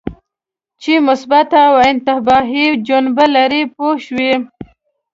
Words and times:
چې 0.81 0.93
مثبته 1.07 1.59
او 1.69 1.75
انتباهي 1.89 2.67
جنبه 2.87 3.25
لري 3.35 3.63
پوه 3.73 3.93
شوې!. 4.05 4.33